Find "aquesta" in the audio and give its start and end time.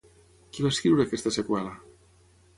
1.05-1.35